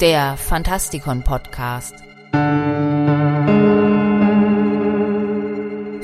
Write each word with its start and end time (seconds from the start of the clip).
Der 0.00 0.36
Fantastikon 0.36 1.22
Podcast. 1.22 1.94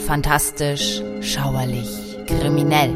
Fantastisch, 0.07 1.03
schauerlich, 1.21 2.16
kriminell. 2.29 2.95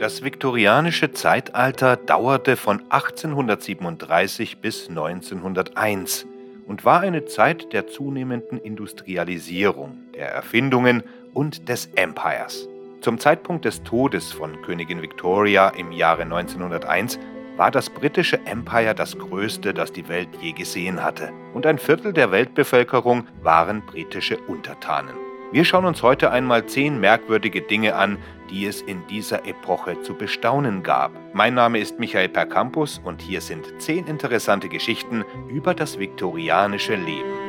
Das 0.00 0.24
viktorianische 0.24 1.12
Zeitalter 1.12 1.96
dauerte 1.96 2.56
von 2.56 2.80
1837 2.90 4.58
bis 4.58 4.88
1901 4.88 6.26
und 6.66 6.84
war 6.84 7.00
eine 7.00 7.24
Zeit 7.26 7.72
der 7.72 7.86
zunehmenden 7.86 8.58
Industrialisierung, 8.58 9.98
der 10.14 10.30
Erfindungen 10.30 11.04
und 11.34 11.68
des 11.68 11.86
Empires. 11.96 12.68
Zum 13.00 13.18
Zeitpunkt 13.18 13.66
des 13.66 13.82
Todes 13.82 14.32
von 14.32 14.62
Königin 14.62 15.02
Victoria 15.02 15.68
im 15.68 15.92
Jahre 15.92 16.22
1901 16.22 17.18
war 17.56 17.70
das 17.70 17.90
britische 17.90 18.40
Empire 18.46 18.94
das 18.94 19.18
größte, 19.18 19.74
das 19.74 19.92
die 19.92 20.08
Welt 20.08 20.28
je 20.40 20.52
gesehen 20.52 21.04
hatte, 21.04 21.30
und 21.52 21.66
ein 21.66 21.78
Viertel 21.78 22.12
der 22.12 22.30
Weltbevölkerung 22.32 23.26
waren 23.42 23.82
britische 23.82 24.38
Untertanen. 24.38 25.14
Wir 25.52 25.64
schauen 25.64 25.84
uns 25.84 26.02
heute 26.02 26.32
einmal 26.32 26.66
zehn 26.66 26.98
merkwürdige 26.98 27.62
Dinge 27.62 27.94
an, 27.94 28.18
die 28.50 28.66
es 28.66 28.82
in 28.82 29.06
dieser 29.06 29.46
Epoche 29.46 30.00
zu 30.02 30.14
bestaunen 30.14 30.82
gab. 30.82 31.12
Mein 31.32 31.54
Name 31.54 31.78
ist 31.78 32.00
Michael 32.00 32.28
Percampus 32.28 33.00
und 33.04 33.22
hier 33.22 33.40
sind 33.40 33.80
zehn 33.80 34.06
interessante 34.06 34.68
Geschichten 34.68 35.24
über 35.48 35.74
das 35.74 35.98
viktorianische 35.98 36.96
Leben. 36.96 37.43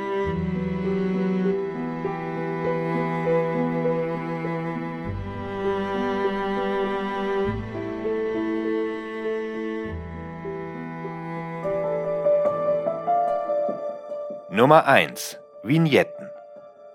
Nummer 14.56 14.88
1. 14.88 15.38
Vignetten. 15.64 16.30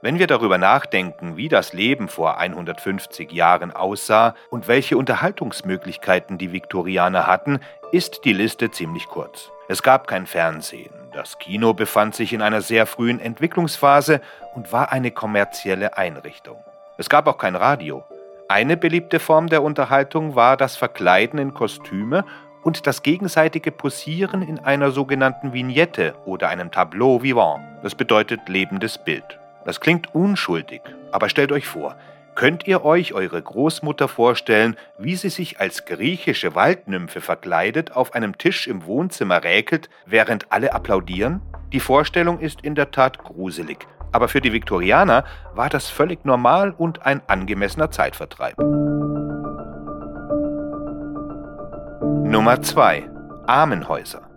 Wenn 0.01 0.19
wir 0.19 0.27
darüber 0.27 0.57
nachdenken, 0.57 1.37
wie 1.37 1.51
das 1.51 1.75
Leben 1.75 2.09
vor 2.09 2.39
150 2.39 3.31
Jahren 3.33 3.71
aussah 3.71 4.35
und 4.49 4.67
welche 4.67 4.97
Unterhaltungsmöglichkeiten 4.97 6.39
die 6.39 6.53
Viktorianer 6.55 7.27
hatten, 7.27 7.61
ist 7.93 8.25
die 8.25 8.33
Liste 8.33 8.71
ziemlich 8.71 9.09
kurz. 9.09 9.51
Es 9.69 9.83
gab 9.83 10.07
kein 10.07 10.25
Fernsehen, 10.25 10.95
das 11.13 11.39
Kino 11.39 11.75
befand 11.75 12.15
sich 12.15 12.33
in 12.33 12.41
einer 12.41 12.63
sehr 12.63 12.87
frühen 12.87 13.21
Entwicklungsphase 13.21 14.23
und 14.55 14.73
war 14.73 14.91
eine 14.91 15.11
kommerzielle 15.11 15.99
Einrichtung. 15.99 16.65
Es 16.97 17.11
gab 17.11 17.27
auch 17.27 17.37
kein 17.37 17.57
Radio. 17.57 18.05
Eine 18.49 18.79
beliebte 18.79 19.21
Form 19.21 19.49
der 19.49 19.63
Unterhaltung 19.63 20.35
war 20.35 20.57
das 20.57 20.77
Verkleiden 20.77 21.39
in 21.39 21.53
Kostüme 21.53 22.25
und 22.63 22.87
das 22.87 23.03
gegenseitige 23.03 23.71
Posieren 23.71 24.43
in 24.43 24.59
einer 24.59 24.91
sogenannten 24.91 25.53
Vignette 25.53 26.15
oder 26.25 26.49
einem 26.49 26.71
Tableau 26.71 27.23
vivant. 27.23 27.63
Das 27.83 27.95
bedeutet 27.95 28.49
lebendes 28.49 28.99
Bild. 28.99 29.39
Das 29.65 29.81
klingt 29.81 30.15
unschuldig, 30.15 30.81
aber 31.13 31.29
stellt 31.29 31.53
euch 31.53 31.67
vor, 31.67 31.97
könnt 32.35 32.67
ihr 32.67 32.85
euch 32.85 33.13
eure 33.13 33.41
Großmutter 33.41 34.09
vorstellen, 34.09 34.77
wie 34.99 35.17
sie 35.17 35.29
sich 35.29 35.61
als 35.61 35.85
griechische 35.85 36.55
Waldnymphe 36.55 37.21
verkleidet 37.21 37.93
auf 37.93 38.15
einem 38.15 38.39
Tisch 38.39 38.67
im 38.67 38.87
Wohnzimmer 38.87 39.45
räkelt, 39.45 39.91
während 40.07 40.51
alle 40.51 40.73
applaudieren? 40.73 41.43
Die 41.73 41.81
Vorstellung 41.81 42.41
ist 42.41 42.63
in 42.63 42.75
der 42.75 42.91
Tat 42.91 43.19
gruselig, 43.19 43.87
aber 44.13 44.29
für 44.29 44.41
die 44.41 44.53
Viktorianer 44.53 45.25
war 45.55 45.69
das 45.69 45.89
völlig 45.89 46.25
normal 46.25 46.75
und 46.77 47.05
ein 47.05 47.21
angemessener 47.27 47.91
Zeitvertreib. 47.91 48.57
Nummer 52.31 52.63
2. 52.63 53.11
Armenhäuser. 53.49 54.31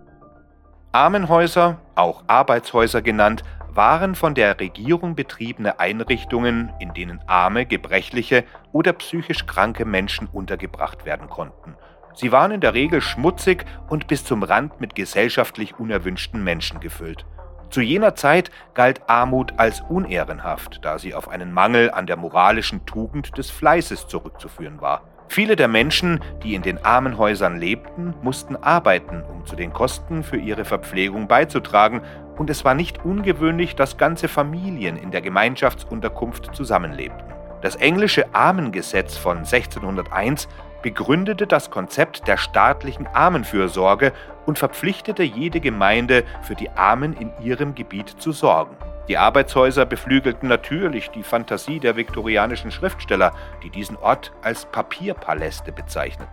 Armenhäuser, 0.94 1.78
auch 1.94 2.24
Arbeitshäuser 2.26 3.04
genannt, 3.04 3.44
waren 3.70 4.16
von 4.16 4.34
der 4.34 4.60
Regierung 4.60 5.14
betriebene 5.14 5.80
Einrichtungen, 5.80 6.74
in 6.80 6.96
denen 6.96 7.22
arme, 7.28 7.68
gebrechliche 7.68 8.46
oder 8.72 8.94
psychisch 8.94 9.46
kranke 9.46 9.86
Menschen 9.86 10.26
untergebracht 10.26 11.06
werden 11.06 11.30
konnten. 11.30 11.76
Sie 12.16 12.32
waren 12.32 12.50
in 12.50 12.62
der 12.62 12.74
Regel 12.74 13.00
schmutzig 13.00 13.64
und 13.88 14.08
bis 14.08 14.26
zum 14.26 14.42
Rand 14.42 14.82
mit 14.82 14.96
gesellschaftlich 14.96 15.78
unerwünschten 15.78 16.44
Menschen 16.44 16.80
gefüllt. 16.80 17.28
Zu 17.70 17.82
jener 17.82 18.16
Zeit 18.16 18.50
galt 18.74 19.08
Armut 19.08 19.54
als 19.58 19.82
unehrenhaft, 19.82 20.80
da 20.82 20.98
sie 20.98 21.14
auf 21.14 21.30
einen 21.30 21.54
Mangel 21.54 21.92
an 21.92 22.08
der 22.08 22.18
moralischen 22.18 22.88
Tugend 22.88 23.38
des 23.38 23.52
Fleißes 23.52 24.08
zurückzuführen 24.08 24.82
war. 24.82 25.13
Viele 25.28 25.56
der 25.56 25.68
Menschen, 25.68 26.20
die 26.44 26.54
in 26.54 26.62
den 26.62 26.84
Armenhäusern 26.84 27.58
lebten, 27.58 28.14
mussten 28.22 28.56
arbeiten, 28.56 29.24
um 29.24 29.46
zu 29.46 29.56
den 29.56 29.74
Kosten 29.74 30.24
für 30.24 30.38
ihre 30.38 30.66
Verpflegung 30.66 31.28
beizutragen, 31.28 32.02
und 32.38 32.50
es 32.50 32.66
war 32.66 32.74
nicht 32.74 33.06
ungewöhnlich, 33.06 33.76
dass 33.76 33.98
ganze 33.98 34.28
Familien 34.28 34.98
in 34.98 35.12
der 35.12 35.22
Gemeinschaftsunterkunft 35.22 36.56
zusammenlebten. 36.56 37.34
Das 37.62 37.76
englische 37.76 38.34
Armengesetz 38.34 39.16
von 39.18 39.38
1601 39.38 40.48
begründete 40.82 41.48
das 41.48 41.72
Konzept 41.72 42.28
der 42.28 42.38
staatlichen 42.38 43.08
Armenfürsorge 43.08 44.12
und 44.46 44.60
verpflichtete 44.60 45.24
jede 45.24 45.62
Gemeinde, 45.62 46.26
für 46.42 46.56
die 46.56 46.70
Armen 46.72 47.14
in 47.14 47.32
ihrem 47.42 47.74
Gebiet 47.74 48.10
zu 48.10 48.32
sorgen. 48.32 48.76
Die 49.08 49.18
Arbeitshäuser 49.18 49.86
beflügelten 49.86 50.48
natürlich 50.48 51.10
die 51.10 51.24
Fantasie 51.24 51.80
der 51.80 51.96
viktorianischen 51.96 52.72
Schriftsteller, 52.72 53.34
die 53.62 53.70
diesen 53.70 53.98
Ort 53.98 54.32
als 54.42 54.66
Papierpaläste 54.66 55.72
bezeichneten. 55.72 56.32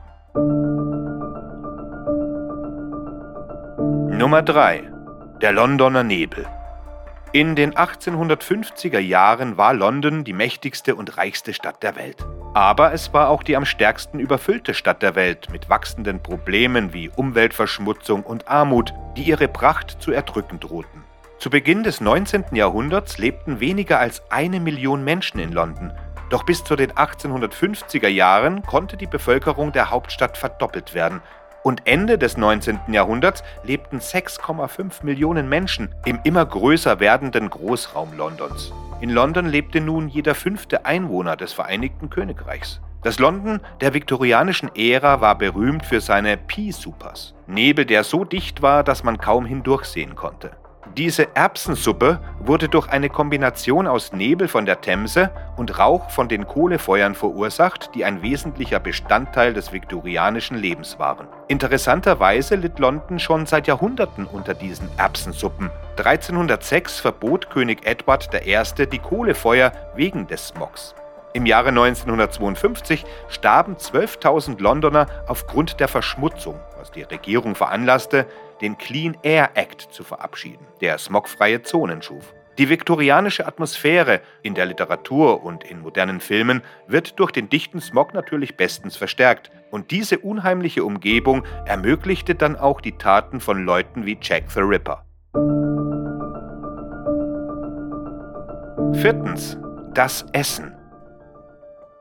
Nummer 4.17 4.43
3 4.43 4.91
der 5.41 5.53
Londoner 5.53 6.03
Nebel. 6.03 6.47
In 7.33 7.57
den 7.57 7.73
1850er 7.73 8.99
Jahren 8.99 9.57
war 9.57 9.73
London 9.73 10.23
die 10.23 10.35
mächtigste 10.35 10.95
und 10.95 11.17
reichste 11.17 11.55
Stadt 11.55 11.83
der 11.83 11.97
Welt. 11.97 12.27
Aber 12.53 12.93
es 12.93 13.15
war 13.15 13.31
auch 13.31 13.43
die 13.43 13.57
am 13.57 13.65
stärksten 13.65 14.19
überfüllte 14.19 14.75
Stadt 14.75 15.01
der 15.01 15.15
Welt 15.15 15.49
mit 15.51 15.71
wachsenden 15.71 16.23
Problemen 16.23 16.93
wie 16.93 17.09
Umweltverschmutzung 17.09 18.23
und 18.23 18.49
Armut, 18.49 18.93
die 19.17 19.23
ihre 19.23 19.49
Pracht 19.49 20.03
zu 20.03 20.13
erdrücken 20.13 20.61
drohten. 20.61 21.05
Zu 21.41 21.49
Beginn 21.49 21.85
des 21.85 22.03
19. 22.03 22.45
Jahrhunderts 22.53 23.17
lebten 23.17 23.61
weniger 23.61 23.99
als 23.99 24.23
eine 24.29 24.61
Million 24.61 25.03
Menschen 25.03 25.41
in 25.41 25.53
London, 25.53 25.91
doch 26.29 26.43
bis 26.43 26.63
zu 26.63 26.77
den 26.77 26.93
1850er 26.93 28.09
Jahren 28.09 28.61
konnte 28.61 28.99
die 28.99 29.07
Bevölkerung 29.07 29.73
der 29.73 29.89
Hauptstadt 29.89 30.37
verdoppelt 30.37 30.93
werden 30.93 31.23
und 31.63 31.87
Ende 31.87 32.19
des 32.19 32.37
19. 32.37 32.81
Jahrhunderts 32.89 33.43
lebten 33.65 34.01
6,5 34.01 35.03
Millionen 35.03 35.49
Menschen 35.49 35.95
im 36.05 36.21
immer 36.25 36.45
größer 36.45 37.01
werdenden 37.01 37.49
Großraum 37.49 38.15
Londons. 38.19 38.75
In 39.01 39.09
London 39.09 39.47
lebte 39.47 39.81
nun 39.81 40.09
jeder 40.09 40.35
fünfte 40.35 40.85
Einwohner 40.85 41.37
des 41.37 41.55
Vereinigten 41.55 42.11
Königreichs. 42.11 42.83
Das 43.03 43.19
London 43.19 43.61
der 43.81 43.95
viktorianischen 43.95 44.71
Ära 44.75 45.23
war 45.23 45.39
berühmt 45.39 45.87
für 45.87 46.03
seine 46.03 46.37
Pea-Supers, 46.37 47.33
Nebel, 47.47 47.87
der 47.87 48.05
so 48.05 48.27
dicht 48.27 48.61
war, 48.61 48.85
dass 48.85 49.05
man 49.05 49.17
kaum 49.17 49.47
hindurchsehen 49.47 50.15
konnte. 50.15 50.51
Diese 50.97 51.37
Erbsensuppe 51.37 52.19
wurde 52.41 52.69
durch 52.69 52.89
eine 52.89 53.09
Kombination 53.09 53.87
aus 53.87 54.13
Nebel 54.13 54.49
von 54.49 54.67
der 54.67 54.81
Themse 54.81 55.31
und 55.57 55.79
Rauch 55.79 56.11
von 56.11 56.29
den 56.29 56.49
Kohlefeuern 56.49 57.15
verursacht, 57.15 57.95
die 57.95 58.05
ein 58.05 58.23
wesentlicher 58.23 58.81
Bestandteil 58.81 59.55
des 59.55 59.73
viktorianischen 59.73 60.59
Lebens 60.59 60.99
waren. 60.99 61.29
Interessanterweise 61.47 62.57
litt 62.57 62.81
London 62.81 63.21
schon 63.21 63.47
seit 63.47 63.69
Jahrhunderten 63.69 64.27
unter 64.27 64.53
diesen 64.53 64.89
Erbsensuppen. 64.97 65.71
1306 65.97 66.99
verbot 66.99 67.51
König 67.51 67.87
Edward 67.87 68.29
I. 68.35 68.87
die 68.87 68.99
Kohlefeuer 68.99 69.73
wegen 69.95 70.27
des 70.27 70.49
Smogs. 70.49 70.97
Im 71.33 71.47
Jahre 71.47 71.69
1952 71.69 73.05
starben 73.29 73.77
12.000 73.77 74.61
Londoner 74.61 75.07
aufgrund 75.29 75.79
der 75.79 75.87
Verschmutzung, 75.87 76.57
was 76.77 76.91
die 76.91 77.03
Regierung 77.03 77.55
veranlasste, 77.55 78.27
den 78.61 78.79
Clean 78.79 79.17
Air 79.23 79.51
Act 79.55 79.89
zu 79.91 80.05
verabschieden, 80.05 80.67
der 80.81 80.99
smogfreie 80.99 81.63
Zonen 81.63 82.03
schuf. 82.03 82.35
Die 82.59 82.69
viktorianische 82.69 83.47
Atmosphäre 83.47 84.21
in 84.43 84.55
der 84.55 84.67
Literatur 84.67 85.43
und 85.43 85.65
in 85.65 85.81
modernen 85.81 86.21
Filmen 86.21 86.63
wird 86.87 87.19
durch 87.19 87.31
den 87.31 87.49
dichten 87.49 87.81
Smog 87.81 88.13
natürlich 88.13 88.57
bestens 88.57 88.97
verstärkt. 88.97 89.51
Und 89.71 89.91
diese 89.91 90.19
unheimliche 90.19 90.85
Umgebung 90.85 91.45
ermöglichte 91.65 92.35
dann 92.35 92.57
auch 92.57 92.83
die 92.83 92.99
Taten 92.99 93.41
von 93.41 93.65
Leuten 93.65 94.05
wie 94.05 94.19
Jack 94.21 94.51
the 94.51 94.61
Ripper. 94.61 95.07
Viertens. 99.01 99.57
Das 99.95 100.27
Essen. 100.33 100.77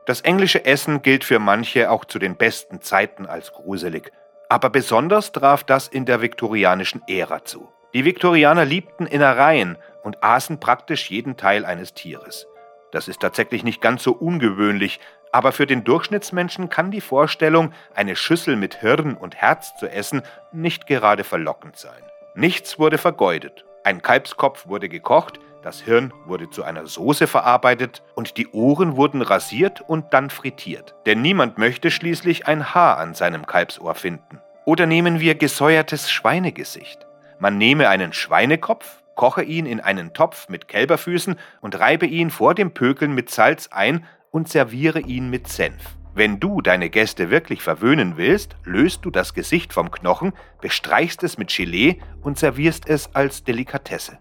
Das 0.06 0.20
englische 0.20 0.64
Essen 0.64 1.00
gilt 1.00 1.24
für 1.24 1.38
manche 1.38 1.90
auch 1.90 2.04
zu 2.04 2.18
den 2.18 2.36
besten 2.36 2.80
Zeiten 2.82 3.24
als 3.24 3.52
gruselig. 3.52 4.12
Aber 4.50 4.68
besonders 4.68 5.30
traf 5.30 5.62
das 5.62 5.86
in 5.86 6.06
der 6.06 6.20
viktorianischen 6.20 7.02
Ära 7.06 7.44
zu. 7.44 7.68
Die 7.94 8.04
Viktorianer 8.04 8.64
liebten 8.64 9.06
Innereien 9.06 9.78
und 10.02 10.24
aßen 10.24 10.58
praktisch 10.58 11.08
jeden 11.08 11.36
Teil 11.36 11.64
eines 11.64 11.94
Tieres. 11.94 12.48
Das 12.90 13.06
ist 13.06 13.20
tatsächlich 13.20 13.62
nicht 13.62 13.80
ganz 13.80 14.02
so 14.02 14.12
ungewöhnlich, 14.12 14.98
Aber 15.32 15.52
für 15.52 15.66
den 15.66 15.84
Durchschnittsmenschen 15.84 16.68
kann 16.68 16.90
die 16.90 17.00
Vorstellung, 17.00 17.72
eine 17.94 18.16
Schüssel 18.16 18.56
mit 18.56 18.80
Hirn 18.80 19.16
und 19.16 19.36
Herz 19.36 19.76
zu 19.76 19.88
essen, 19.88 20.22
nicht 20.52 20.88
gerade 20.88 21.22
verlockend 21.22 21.76
sein. 21.76 22.02
Nichts 22.34 22.78
wurde 22.78 22.98
vergeudet. 22.98 23.64
Ein 23.84 24.02
Kalbskopf 24.02 24.66
wurde 24.66 24.88
gekocht, 24.88 25.38
das 25.62 25.80
Hirn 25.80 26.12
wurde 26.26 26.48
zu 26.48 26.64
einer 26.64 26.86
Soße 26.86 27.26
verarbeitet 27.26 28.02
und 28.14 28.36
die 28.36 28.48
Ohren 28.48 28.96
wurden 28.96 29.22
rasiert 29.22 29.82
und 29.82 30.12
dann 30.12 30.30
frittiert. 30.30 30.94
Denn 31.06 31.20
niemand 31.20 31.58
möchte 31.58 31.90
schließlich 31.90 32.46
ein 32.46 32.74
Haar 32.74 32.98
an 32.98 33.14
seinem 33.14 33.46
Kalbsohr 33.46 33.94
finden. 33.94 34.40
Oder 34.64 34.86
nehmen 34.86 35.20
wir 35.20 35.34
gesäuertes 35.34 36.10
Schweinegesicht. 36.10 37.06
Man 37.38 37.58
nehme 37.58 37.88
einen 37.88 38.12
Schweinekopf, 38.12 39.02
koche 39.14 39.42
ihn 39.42 39.66
in 39.66 39.80
einen 39.80 40.12
Topf 40.12 40.48
mit 40.48 40.68
Kälberfüßen 40.68 41.36
und 41.60 41.78
reibe 41.78 42.06
ihn 42.06 42.30
vor 42.30 42.54
dem 42.54 42.72
Pökeln 42.72 43.14
mit 43.14 43.30
Salz 43.30 43.68
ein 43.70 44.04
und 44.30 44.48
serviere 44.48 45.00
ihn 45.00 45.28
mit 45.28 45.48
Senf. 45.48 45.96
Wenn 46.14 46.40
du 46.40 46.60
deine 46.60 46.90
Gäste 46.90 47.30
wirklich 47.30 47.62
verwöhnen 47.62 48.16
willst, 48.16 48.56
löst 48.64 49.04
du 49.04 49.10
das 49.10 49.32
Gesicht 49.32 49.72
vom 49.72 49.90
Knochen, 49.90 50.32
bestreichst 50.60 51.22
es 51.22 51.38
mit 51.38 51.54
Gelee 51.54 52.00
und 52.20 52.38
servierst 52.38 52.88
es 52.88 53.14
als 53.14 53.44
Delikatesse. 53.44 54.18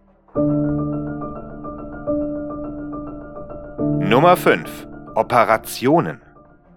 Nummer 4.09 4.35
5. 4.35 4.87
Operationen. 5.13 6.19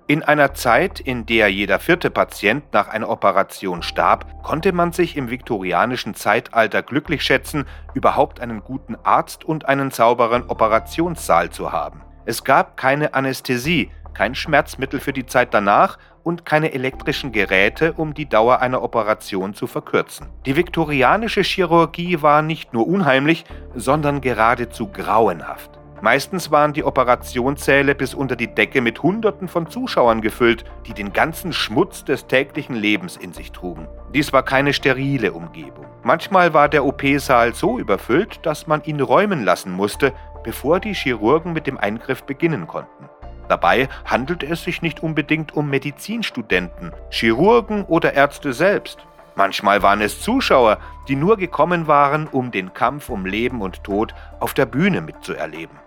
In 0.06 0.22
einer 0.22 0.52
Zeit, 0.52 1.00
in 1.00 1.24
der 1.24 1.48
jeder 1.48 1.78
vierte 1.78 2.10
Patient 2.10 2.62
nach 2.74 2.88
einer 2.88 3.08
Operation 3.08 3.82
starb, 3.82 4.42
konnte 4.42 4.74
man 4.74 4.92
sich 4.92 5.16
im 5.16 5.30
viktorianischen 5.30 6.12
Zeitalter 6.12 6.82
glücklich 6.82 7.22
schätzen, 7.22 7.64
überhaupt 7.94 8.40
einen 8.40 8.62
guten 8.62 8.96
Arzt 9.02 9.46
und 9.46 9.66
einen 9.66 9.90
sauberen 9.90 10.42
Operationssaal 10.50 11.48
zu 11.48 11.72
haben. 11.72 12.02
Es 12.26 12.44
gab 12.44 12.76
keine 12.76 13.14
Anästhesie, 13.14 13.90
kein 14.12 14.34
Schmerzmittel 14.34 15.00
für 15.00 15.14
die 15.14 15.24
Zeit 15.24 15.54
danach 15.54 15.96
und 16.24 16.44
keine 16.44 16.74
elektrischen 16.74 17.32
Geräte, 17.32 17.94
um 17.94 18.12
die 18.12 18.28
Dauer 18.28 18.58
einer 18.58 18.82
Operation 18.82 19.54
zu 19.54 19.66
verkürzen. 19.66 20.28
Die 20.44 20.56
viktorianische 20.56 21.40
Chirurgie 21.40 22.20
war 22.20 22.42
nicht 22.42 22.74
nur 22.74 22.86
unheimlich, 22.86 23.46
sondern 23.74 24.20
geradezu 24.20 24.88
grauenhaft. 24.88 25.81
Meistens 26.02 26.50
waren 26.50 26.72
die 26.72 26.82
Operationssäle 26.82 27.94
bis 27.94 28.12
unter 28.12 28.34
die 28.34 28.52
Decke 28.52 28.80
mit 28.80 29.04
Hunderten 29.04 29.46
von 29.46 29.70
Zuschauern 29.70 30.20
gefüllt, 30.20 30.64
die 30.84 30.94
den 30.94 31.12
ganzen 31.12 31.52
Schmutz 31.52 32.04
des 32.04 32.26
täglichen 32.26 32.74
Lebens 32.74 33.16
in 33.16 33.32
sich 33.32 33.52
trugen. 33.52 33.86
Dies 34.12 34.32
war 34.32 34.42
keine 34.42 34.72
sterile 34.72 35.32
Umgebung. 35.32 35.86
Manchmal 36.02 36.54
war 36.54 36.68
der 36.68 36.84
OP-Saal 36.84 37.54
so 37.54 37.78
überfüllt, 37.78 38.44
dass 38.44 38.66
man 38.66 38.82
ihn 38.82 39.00
räumen 39.00 39.44
lassen 39.44 39.70
musste, 39.70 40.12
bevor 40.42 40.80
die 40.80 40.92
Chirurgen 40.92 41.52
mit 41.52 41.68
dem 41.68 41.78
Eingriff 41.78 42.24
beginnen 42.24 42.66
konnten. 42.66 43.08
Dabei 43.48 43.88
handelte 44.04 44.46
es 44.46 44.64
sich 44.64 44.82
nicht 44.82 45.04
unbedingt 45.04 45.54
um 45.54 45.70
Medizinstudenten, 45.70 46.92
Chirurgen 47.10 47.84
oder 47.84 48.14
Ärzte 48.14 48.52
selbst. 48.52 48.98
Manchmal 49.36 49.82
waren 49.84 50.00
es 50.00 50.20
Zuschauer, 50.20 50.78
die 51.06 51.14
nur 51.14 51.36
gekommen 51.36 51.86
waren, 51.86 52.26
um 52.26 52.50
den 52.50 52.74
Kampf 52.74 53.08
um 53.08 53.24
Leben 53.24 53.62
und 53.62 53.84
Tod 53.84 54.16
auf 54.40 54.52
der 54.52 54.66
Bühne 54.66 55.00
mitzuerleben. 55.00 55.78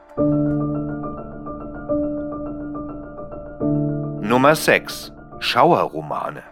Nummer 4.35 4.53
6. 4.53 5.13
Schauerromane. 5.39 6.43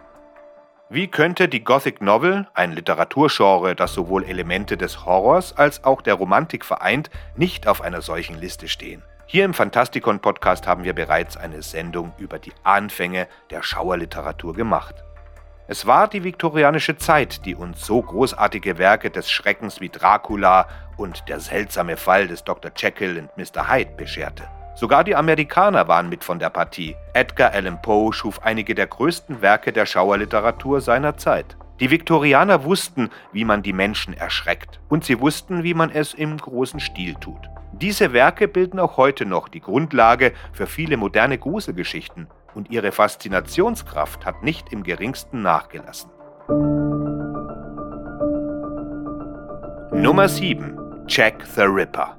Wie 0.88 1.06
könnte 1.06 1.50
die 1.50 1.62
Gothic 1.62 2.00
Novel, 2.00 2.46
ein 2.54 2.72
Literaturgenre, 2.72 3.74
das 3.74 3.92
sowohl 3.92 4.24
Elemente 4.24 4.78
des 4.78 5.04
Horrors 5.04 5.54
als 5.58 5.84
auch 5.84 6.00
der 6.00 6.14
Romantik 6.14 6.64
vereint, 6.64 7.10
nicht 7.36 7.66
auf 7.66 7.82
einer 7.82 8.00
solchen 8.00 8.40
Liste 8.40 8.68
stehen? 8.68 9.02
Hier 9.26 9.44
im 9.44 9.52
Fantastikon 9.52 10.20
Podcast 10.20 10.66
haben 10.66 10.84
wir 10.84 10.94
bereits 10.94 11.36
eine 11.36 11.60
Sendung 11.60 12.14
über 12.16 12.38
die 12.38 12.54
Anfänge 12.62 13.28
der 13.50 13.62
Schauerliteratur 13.62 14.54
gemacht. 14.54 15.04
Es 15.68 15.84
war 15.84 16.08
die 16.08 16.24
viktorianische 16.24 16.96
Zeit, 16.96 17.44
die 17.44 17.54
uns 17.54 17.84
so 17.84 18.00
großartige 18.00 18.78
Werke 18.78 19.10
des 19.10 19.30
Schreckens 19.30 19.82
wie 19.82 19.90
Dracula 19.90 20.68
und 20.96 21.28
der 21.28 21.38
seltsame 21.38 21.98
Fall 21.98 22.28
des 22.28 22.44
Dr. 22.44 22.70
Jekyll 22.74 23.18
und 23.18 23.36
Mr. 23.36 23.68
Hyde 23.68 23.92
bescherte. 23.94 24.48
Sogar 24.74 25.04
die 25.04 25.14
Amerikaner 25.14 25.86
waren 25.86 26.08
mit 26.08 26.24
von 26.24 26.38
der 26.38 26.50
Partie. 26.50 26.96
Edgar 27.12 27.52
Allan 27.52 27.80
Poe 27.80 28.12
schuf 28.12 28.42
einige 28.42 28.74
der 28.74 28.88
größten 28.88 29.40
Werke 29.40 29.72
der 29.72 29.86
Schauerliteratur 29.86 30.80
seiner 30.80 31.16
Zeit. 31.16 31.56
Die 31.80 31.90
Viktorianer 31.90 32.64
wussten, 32.64 33.10
wie 33.32 33.44
man 33.44 33.62
die 33.62 33.72
Menschen 33.72 34.14
erschreckt, 34.14 34.80
und 34.88 35.04
sie 35.04 35.20
wussten, 35.20 35.62
wie 35.62 35.74
man 35.74 35.90
es 35.90 36.14
im 36.14 36.36
großen 36.36 36.80
Stil 36.80 37.14
tut. 37.14 37.50
Diese 37.72 38.12
Werke 38.12 38.46
bilden 38.46 38.78
auch 38.78 38.96
heute 38.96 39.26
noch 39.26 39.48
die 39.48 39.60
Grundlage 39.60 40.32
für 40.52 40.66
viele 40.66 40.96
moderne 40.96 41.38
Gruselgeschichten 41.38 42.28
und 42.54 42.70
ihre 42.70 42.92
Faszinationskraft 42.92 44.24
hat 44.24 44.42
nicht 44.42 44.72
im 44.72 44.84
geringsten 44.84 45.42
nachgelassen. 45.42 46.10
Nummer 49.92 50.28
7. 50.28 51.04
Jack 51.08 51.44
the 51.46 51.62
Ripper. 51.62 52.16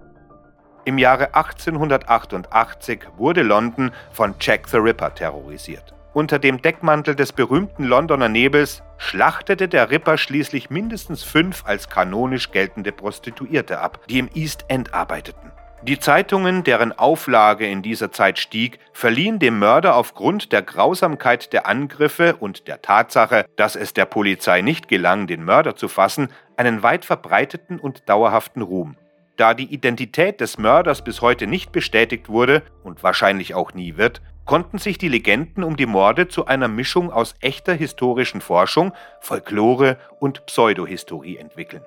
Im 0.86 1.00
Jahre 1.00 1.34
1888 1.34 3.00
wurde 3.18 3.42
London 3.42 3.92
von 4.12 4.36
Jack 4.40 4.70
the 4.70 4.78
Ripper 4.78 5.16
terrorisiert. 5.16 5.96
Unter 6.14 6.38
dem 6.38 6.62
Deckmantel 6.62 7.16
des 7.16 7.34
berühmten 7.34 7.86
Londoner 7.86 8.30
Nebels 8.30 8.84
schlachtete 8.98 9.68
der 9.68 9.90
Ripper 9.90 10.20
schließlich 10.20 10.70
mindestens 10.70 11.24
fünf 11.24 11.66
als 11.66 11.90
kanonisch 11.90 12.52
geltende 12.52 12.92
Prostituierte 12.92 13.80
ab, 13.80 14.00
die 14.10 14.20
im 14.20 14.30
East 14.36 14.66
End 14.68 14.94
arbeiteten. 14.94 15.52
Die 15.82 16.00
Zeitungen, 16.00 16.64
deren 16.64 16.92
Auflage 16.92 17.68
in 17.68 17.82
dieser 17.82 18.12
Zeit 18.12 18.38
stieg, 18.38 18.80
verliehen 18.94 19.40
dem 19.40 19.58
Mörder 19.58 19.96
aufgrund 19.96 20.52
der 20.52 20.62
Grausamkeit 20.62 21.52
der 21.52 21.68
Angriffe 21.68 22.36
und 22.36 22.68
der 22.68 22.84
Tatsache, 22.84 23.46
dass 23.56 23.76
es 23.76 23.94
der 23.94 24.06
Polizei 24.06 24.62
nicht 24.62 24.88
gelang, 24.88 25.26
den 25.26 25.44
Mörder 25.44 25.76
zu 25.76 25.88
fassen, 25.88 26.30
einen 26.58 26.84
weit 26.84 27.06
verbreiteten 27.06 27.80
und 27.80 28.08
dauerhaften 28.08 28.62
Ruhm. 28.62 28.98
Da 29.38 29.54
die 29.54 29.74
Identität 29.74 30.40
des 30.40 30.58
Mörders 30.58 31.04
bis 31.04 31.22
heute 31.22 31.46
nicht 31.46 31.74
bestätigt 31.74 32.30
wurde 32.30 32.64
und 32.84 33.04
wahrscheinlich 33.04 33.54
auch 33.54 33.74
nie 33.74 33.98
wird, 33.98 34.22
konnten 34.46 34.78
sich 34.78 34.98
die 34.98 35.10
Legenden 35.10 35.64
um 35.66 35.76
die 35.76 35.86
Morde 35.86 36.30
zu 36.30 36.46
einer 36.46 36.70
Mischung 36.70 37.12
aus 37.12 37.36
echter 37.42 37.74
historischen 37.74 38.40
Forschung, 38.40 38.94
Folklore 39.20 39.98
und 40.20 40.46
Pseudohistorie 40.46 41.36
entwickeln. 41.36 41.84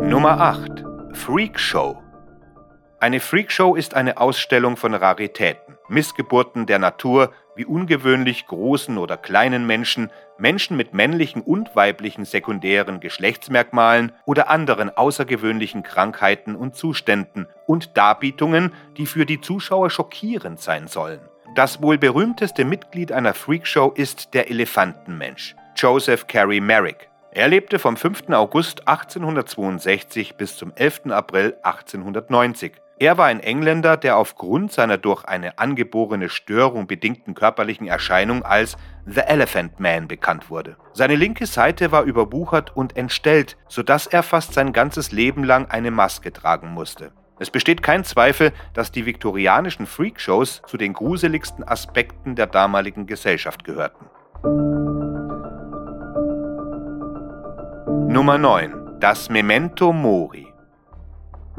Nummer 0.00 0.40
8. 0.40 0.84
Freakshow. 1.12 2.02
Eine 2.98 3.20
Freakshow 3.20 3.76
ist 3.76 3.94
eine 3.94 4.18
Ausstellung 4.18 4.76
von 4.76 4.92
Raritäten, 4.92 5.76
Missgeburten 5.86 6.66
der 6.66 6.80
Natur, 6.80 7.30
wie 7.58 7.66
ungewöhnlich 7.66 8.46
großen 8.46 8.98
oder 8.98 9.16
kleinen 9.16 9.66
Menschen, 9.66 10.10
Menschen 10.38 10.76
mit 10.76 10.94
männlichen 10.94 11.42
und 11.42 11.74
weiblichen 11.74 12.24
sekundären 12.24 13.00
Geschlechtsmerkmalen 13.00 14.12
oder 14.26 14.48
anderen 14.48 14.96
außergewöhnlichen 14.96 15.82
Krankheiten 15.82 16.54
und 16.54 16.76
Zuständen 16.76 17.48
und 17.66 17.96
Darbietungen, 17.96 18.72
die 18.96 19.06
für 19.06 19.26
die 19.26 19.40
Zuschauer 19.40 19.90
schockierend 19.90 20.60
sein 20.60 20.86
sollen. 20.86 21.20
Das 21.56 21.82
wohl 21.82 21.98
berühmteste 21.98 22.64
Mitglied 22.64 23.10
einer 23.10 23.34
Freakshow 23.34 23.90
ist 23.92 24.34
der 24.34 24.48
Elefantenmensch, 24.48 25.56
Joseph 25.76 26.28
Carey 26.28 26.60
Merrick. 26.60 27.10
Er 27.32 27.48
lebte 27.48 27.80
vom 27.80 27.96
5. 27.96 28.30
August 28.30 28.86
1862 28.86 30.36
bis 30.36 30.56
zum 30.56 30.72
11. 30.76 31.10
April 31.10 31.56
1890 31.62 32.72
er 33.00 33.16
war 33.16 33.26
ein 33.26 33.40
Engländer, 33.40 33.96
der 33.96 34.16
aufgrund 34.16 34.72
seiner 34.72 34.98
durch 34.98 35.24
eine 35.24 35.58
angeborene 35.58 36.28
Störung 36.28 36.86
bedingten 36.86 37.34
körperlichen 37.34 37.86
Erscheinung 37.86 38.42
als 38.42 38.76
The 39.06 39.20
Elephant 39.20 39.78
Man 39.78 40.08
bekannt 40.08 40.50
wurde. 40.50 40.76
Seine 40.92 41.14
linke 41.14 41.46
Seite 41.46 41.92
war 41.92 42.02
überwuchert 42.02 42.76
und 42.76 42.96
entstellt, 42.96 43.56
sodass 43.68 44.06
er 44.08 44.22
fast 44.22 44.52
sein 44.52 44.72
ganzes 44.72 45.12
Leben 45.12 45.44
lang 45.44 45.66
eine 45.70 45.92
Maske 45.92 46.32
tragen 46.32 46.70
musste. 46.70 47.12
Es 47.38 47.50
besteht 47.50 47.84
kein 47.84 48.02
Zweifel, 48.02 48.52
dass 48.74 48.90
die 48.90 49.06
viktorianischen 49.06 49.86
Freakshows 49.86 50.62
zu 50.66 50.76
den 50.76 50.92
gruseligsten 50.92 51.62
Aspekten 51.62 52.34
der 52.34 52.48
damaligen 52.48 53.06
Gesellschaft 53.06 53.62
gehörten. 53.62 54.06
Nummer 58.12 58.38
9. 58.38 58.98
Das 58.98 59.30
Memento 59.30 59.92
Mori. 59.92 60.47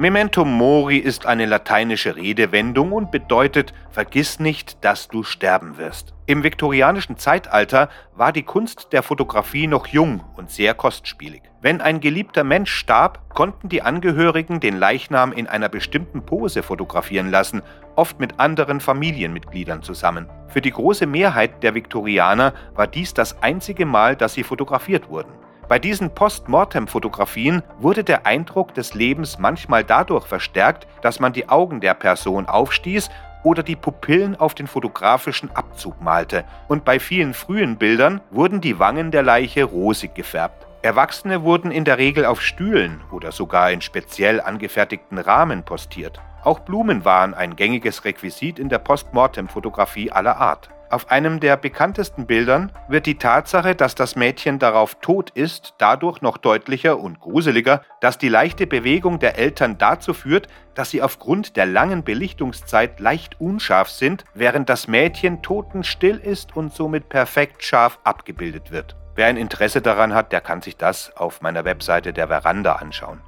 Memento 0.01 0.45
Mori 0.45 0.95
ist 0.95 1.25
eine 1.25 1.45
lateinische 1.45 2.15
Redewendung 2.15 2.93
und 2.93 3.11
bedeutet, 3.11 3.73
vergiss 3.91 4.39
nicht, 4.39 4.85
dass 4.85 5.09
du 5.09 5.23
sterben 5.23 5.77
wirst. 5.77 6.13
Im 6.25 6.41
viktorianischen 6.41 7.17
Zeitalter 7.17 7.89
war 8.15 8.31
die 8.31 8.43
Kunst 8.43 8.93
der 8.93 9.03
Fotografie 9.03 9.67
noch 9.67 9.87
jung 9.87 10.23
und 10.37 10.51
sehr 10.51 10.73
kostspielig. 10.73 11.41
Wenn 11.61 11.81
ein 11.81 11.99
geliebter 11.99 12.45
Mensch 12.45 12.71
starb, 12.71 13.27
konnten 13.35 13.67
die 13.67 13.81
Angehörigen 13.81 14.61
den 14.61 14.77
Leichnam 14.77 15.33
in 15.33 15.47
einer 15.47 15.67
bestimmten 15.67 16.25
Pose 16.25 16.63
fotografieren 16.63 17.29
lassen, 17.29 17.61
oft 17.97 18.21
mit 18.21 18.39
anderen 18.39 18.79
Familienmitgliedern 18.79 19.83
zusammen. 19.83 20.29
Für 20.47 20.61
die 20.61 20.71
große 20.71 21.07
Mehrheit 21.07 21.61
der 21.61 21.75
Viktorianer 21.75 22.53
war 22.73 22.87
dies 22.87 23.13
das 23.13 23.43
einzige 23.43 23.85
Mal, 23.85 24.15
dass 24.15 24.33
sie 24.33 24.43
fotografiert 24.43 25.09
wurden. 25.09 25.33
Bei 25.69 25.77
diesen 25.77 26.09
Postmortem-Fotografien 26.09 27.61
wurde 27.77 28.03
der 28.03 28.25
Eindruck 28.25 28.73
des 28.73 28.95
Lebens 28.95 29.37
manchmal 29.37 29.83
dadurch 29.83 30.25
verstärkt, 30.25 30.87
dass 31.03 31.19
man 31.19 31.31
die 31.31 31.47
Augen 31.47 31.79
der 31.79 31.93
Person 31.93 32.47
aufstieß 32.47 33.11
oder 33.43 33.61
die 33.61 33.75
Pupillen 33.75 34.35
auf 34.35 34.55
den 34.55 34.65
fotografischen 34.65 35.55
Abzug 35.55 36.01
malte, 36.01 36.43
und 36.67 36.85
bei 36.85 36.99
vielen 36.99 37.35
frühen 37.35 37.77
Bildern 37.77 38.19
wurden 38.31 38.61
die 38.61 38.79
Wangen 38.79 39.11
der 39.11 39.21
Leiche 39.21 39.63
rosig 39.63 40.15
gefärbt. 40.15 40.65
Erwachsene 40.81 41.43
wurden 41.43 41.69
in 41.69 41.85
der 41.85 41.99
Regel 41.99 42.25
auf 42.25 42.41
Stühlen 42.41 43.01
oder 43.11 43.31
sogar 43.31 43.69
in 43.69 43.81
speziell 43.81 44.41
angefertigten 44.41 45.19
Rahmen 45.19 45.61
postiert. 45.61 46.19
Auch 46.43 46.61
Blumen 46.61 47.05
waren 47.05 47.35
ein 47.35 47.55
gängiges 47.55 48.05
Requisit 48.05 48.57
in 48.57 48.69
der 48.69 48.79
Postmortem-Fotografie 48.79 50.11
aller 50.11 50.37
Art. 50.37 50.71
Auf 50.91 51.11
einem 51.11 51.39
der 51.39 51.55
bekanntesten 51.55 52.25
Bildern 52.25 52.71
wird 52.87 53.05
die 53.05 53.19
Tatsache, 53.19 53.75
dass 53.75 53.93
das 53.93 54.15
Mädchen 54.15 54.57
darauf 54.57 54.95
tot 54.95 55.29
ist, 55.29 55.75
dadurch 55.77 56.23
noch 56.23 56.37
deutlicher 56.37 56.99
und 56.99 57.19
gruseliger, 57.19 57.83
dass 58.01 58.17
die 58.17 58.27
leichte 58.27 58.65
Bewegung 58.65 59.19
der 59.19 59.37
Eltern 59.37 59.77
dazu 59.77 60.15
führt, 60.15 60.47
dass 60.73 60.89
sie 60.89 61.03
aufgrund 61.03 61.57
der 61.57 61.67
langen 61.67 62.03
Belichtungszeit 62.03 62.99
leicht 62.99 63.39
unscharf 63.39 63.89
sind, 63.89 64.25
während 64.33 64.67
das 64.67 64.87
Mädchen 64.87 65.43
totenstill 65.43 66.17
ist 66.17 66.55
und 66.57 66.73
somit 66.73 67.07
perfekt 67.07 67.63
scharf 67.63 67.99
abgebildet 68.03 68.71
wird. 68.71 68.95
Wer 69.13 69.27
ein 69.27 69.37
Interesse 69.37 69.81
daran 69.81 70.15
hat, 70.15 70.31
der 70.31 70.41
kann 70.41 70.63
sich 70.63 70.75
das 70.75 71.15
auf 71.15 71.41
meiner 71.41 71.65
Webseite 71.65 72.13
der 72.13 72.29
Veranda 72.29 72.73
anschauen. 72.77 73.21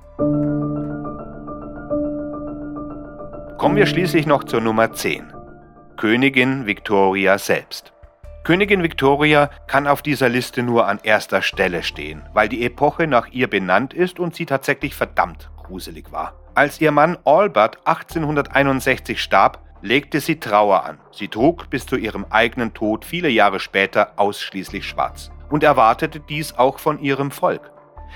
Kommen 3.59 3.75
wir 3.75 3.85
schließlich 3.85 4.25
noch 4.25 4.45
zur 4.45 4.61
Nummer 4.61 4.93
10. 4.93 5.40
Königin 5.97 6.65
Victoria 6.65 7.37
selbst. 7.37 7.93
Königin 8.43 8.81
Victoria 8.81 9.51
kann 9.67 9.85
auf 9.85 10.01
dieser 10.01 10.29
Liste 10.29 10.63
nur 10.63 10.87
an 10.87 10.99
erster 11.03 11.41
Stelle 11.41 11.83
stehen, 11.83 12.23
weil 12.33 12.49
die 12.49 12.65
Epoche 12.65 13.05
nach 13.05 13.27
ihr 13.27 13.47
benannt 13.47 13.93
ist 13.93 14.19
und 14.19 14.35
sie 14.35 14.45
tatsächlich 14.45 14.95
verdammt 14.95 15.51
gruselig 15.57 16.11
war. 16.11 16.33
Als 16.55 16.81
ihr 16.81 16.91
Mann 16.91 17.17
Albert 17.23 17.77
1861 17.85 19.21
starb, 19.21 19.59
legte 19.81 20.19
sie 20.19 20.39
Trauer 20.39 20.85
an. 20.85 20.99
Sie 21.11 21.27
trug 21.27 21.69
bis 21.69 21.85
zu 21.85 21.95
ihrem 21.97 22.25
eigenen 22.29 22.73
Tod 22.73 23.05
viele 23.05 23.29
Jahre 23.29 23.59
später 23.59 24.13
ausschließlich 24.15 24.87
schwarz 24.87 25.31
und 25.49 25.63
erwartete 25.63 26.19
dies 26.19 26.57
auch 26.57 26.79
von 26.79 26.99
ihrem 26.99 27.31
Volk. 27.31 27.71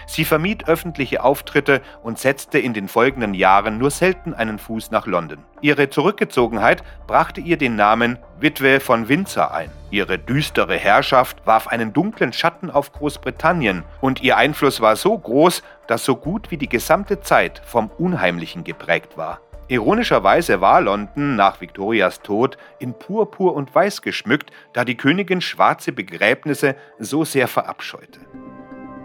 Sie 0.07 0.25
vermied 0.25 0.67
öffentliche 0.67 1.23
Auftritte 1.23 1.81
und 2.03 2.19
setzte 2.19 2.59
in 2.59 2.73
den 2.73 2.87
folgenden 2.87 3.33
Jahren 3.33 3.77
nur 3.77 3.91
selten 3.91 4.33
einen 4.33 4.59
Fuß 4.59 4.91
nach 4.91 5.07
London. 5.07 5.39
Ihre 5.61 5.89
Zurückgezogenheit 5.89 6.83
brachte 7.07 7.41
ihr 7.41 7.57
den 7.57 7.75
Namen 7.75 8.19
Witwe 8.39 8.79
von 8.79 9.09
Windsor 9.09 9.53
ein. 9.53 9.71
Ihre 9.91 10.19
düstere 10.19 10.75
Herrschaft 10.75 11.45
warf 11.45 11.67
einen 11.67 11.93
dunklen 11.93 12.33
Schatten 12.33 12.69
auf 12.69 12.91
Großbritannien 12.91 13.83
und 14.01 14.21
ihr 14.21 14.37
Einfluss 14.37 14.81
war 14.81 14.95
so 14.95 15.17
groß, 15.17 15.63
dass 15.87 16.03
so 16.03 16.15
gut 16.15 16.51
wie 16.51 16.57
die 16.57 16.69
gesamte 16.69 17.21
Zeit 17.21 17.61
vom 17.65 17.89
Unheimlichen 17.97 18.63
geprägt 18.63 19.17
war. 19.17 19.39
Ironischerweise 19.67 20.61
war 20.61 20.79
London 20.81 21.35
nach 21.35 21.59
Victorias 21.59 22.21
Tod 22.21 22.57
in 22.77 22.93
Purpur 22.93 23.55
und 23.55 23.73
Weiß 23.73 24.03
geschmückt, 24.03 24.51
da 24.73 24.85
die 24.85 24.95
Königin 24.95 25.41
schwarze 25.41 25.91
Begräbnisse 25.91 26.75
so 26.99 27.25
sehr 27.25 27.47
verabscheute. 27.47 28.19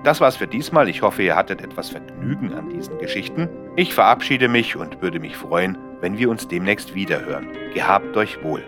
Das 0.02 0.20
war's 0.20 0.36
für 0.36 0.46
diesmal. 0.46 0.88
Ich 0.88 1.02
hoffe, 1.02 1.22
ihr 1.22 1.36
hattet 1.36 1.60
etwas 1.60 1.90
Vergnügen 1.90 2.54
an 2.54 2.70
diesen 2.70 2.98
Geschichten. 2.98 3.48
Ich 3.76 3.92
verabschiede 3.92 4.48
mich 4.48 4.76
und 4.76 5.02
würde 5.02 5.20
mich 5.20 5.36
freuen, 5.36 5.76
wenn 6.00 6.16
wir 6.16 6.30
uns 6.30 6.48
demnächst 6.48 6.94
wiederhören. 6.94 7.48
Gehabt 7.74 8.16
euch 8.16 8.42
wohl. 8.42 8.62